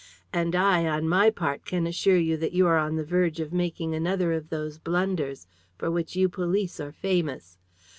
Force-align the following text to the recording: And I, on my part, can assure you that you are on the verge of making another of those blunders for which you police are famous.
And 0.33 0.55
I, 0.55 0.87
on 0.87 1.07
my 1.07 1.29
part, 1.29 1.63
can 1.63 1.85
assure 1.85 2.17
you 2.17 2.35
that 2.37 2.53
you 2.53 2.65
are 2.65 2.79
on 2.79 2.95
the 2.95 3.03
verge 3.03 3.39
of 3.39 3.53
making 3.53 3.93
another 3.93 4.33
of 4.33 4.49
those 4.49 4.79
blunders 4.79 5.45
for 5.77 5.91
which 5.91 6.15
you 6.15 6.27
police 6.27 6.79
are 6.79 6.91
famous. 6.91 7.59